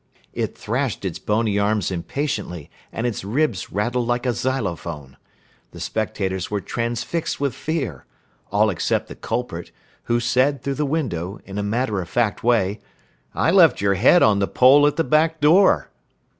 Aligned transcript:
It 0.33 0.57
thrashed 0.57 1.05
its 1.05 1.19
bony 1.19 1.59
arms 1.59 1.91
impatiently 1.91 2.71
and 2.91 3.05
its 3.05 3.23
ribs 3.23 3.71
rattled 3.71 4.07
like 4.07 4.25
a 4.25 4.33
xylophone. 4.33 5.15
The 5.73 5.79
spectators 5.79 6.49
were 6.49 6.59
transfixed 6.59 7.39
with 7.39 7.53
fear, 7.53 8.05
all 8.51 8.71
except 8.71 9.09
the 9.09 9.15
culprit, 9.15 9.69
who 10.05 10.19
said, 10.19 10.63
through 10.63 10.73
the 10.73 10.85
window, 10.87 11.39
in 11.45 11.59
a 11.59 11.61
matter 11.61 12.01
of 12.01 12.09
fact 12.09 12.43
way, 12.43 12.79
"I 13.35 13.51
left 13.51 13.79
your 13.79 13.93
head 13.93 14.23
on 14.23 14.39
the 14.39 14.47
pole 14.47 14.87
at 14.87 14.95
the 14.95 15.03
back 15.03 15.39
door." 15.39 15.91